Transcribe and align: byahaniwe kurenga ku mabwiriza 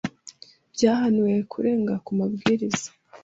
byahaniwe 0.73 1.33
kurenga 1.51 1.93
ku 2.05 2.11
mabwiriza 2.19 2.89